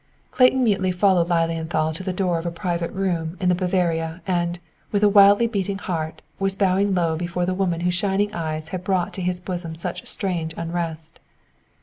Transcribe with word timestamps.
Clayton 0.31 0.63
mutely 0.63 0.91
followed 0.91 1.29
Lilienthal 1.29 1.93
to 1.93 2.01
the 2.01 2.11
door 2.11 2.39
of 2.39 2.45
a 2.47 2.51
private 2.51 2.91
room 2.91 3.37
in 3.39 3.49
the 3.49 3.53
"Bavaria" 3.53 4.23
and, 4.25 4.57
with 4.91 5.03
a 5.03 5.07
wildly 5.09 5.45
beating 5.45 5.77
heart, 5.77 6.23
was 6.39 6.55
bowing 6.55 6.95
low 6.95 7.15
before 7.15 7.45
the 7.45 7.53
woman 7.53 7.81
whose 7.81 7.93
shining 7.93 8.33
eyes 8.33 8.69
had 8.69 8.83
brought 8.83 9.13
to 9.13 9.21
his 9.21 9.39
bosom 9.39 9.75
such 9.75 10.07
strange 10.07 10.55
unrest. 10.57 11.19